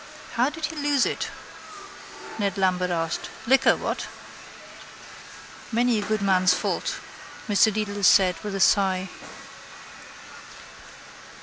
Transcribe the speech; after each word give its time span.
—How 0.33 0.49
did 0.49 0.65
he 0.65 0.75
lose 0.75 1.05
it? 1.05 1.27
Ned 2.39 2.57
Lambert 2.57 2.89
asked. 2.89 3.29
Liquor, 3.45 3.75
what? 3.75 4.07
—Many 5.71 5.99
a 5.99 6.01
good 6.01 6.23
man's 6.23 6.55
fault, 6.55 6.95
Mr 7.47 7.71
Dedalus 7.71 8.07
said 8.07 8.35
with 8.43 8.55
a 8.55 8.59
sigh. 8.59 9.09